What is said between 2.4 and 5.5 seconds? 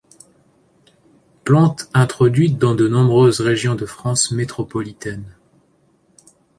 dans de nombreuses régions de France métropolitaine.